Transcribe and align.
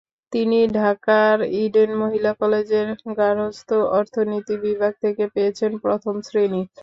তিনি 0.33 0.59
ঢাকার 0.75 1.37
ইডেন 1.59 1.91
মহিলা 2.01 2.31
কলেজের 2.39 2.87
গার্হস্থ্য 3.17 3.75
অর্থনীতি 3.97 4.55
বিভাগ 4.65 4.93
থেকে 5.03 5.23
পেয়েছেন 5.33 5.71
প্রথম 5.83 6.15
শ্রেণি। 6.27 6.61